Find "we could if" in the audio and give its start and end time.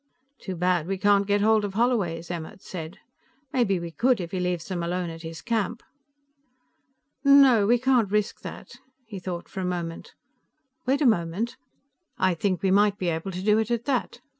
3.79-4.31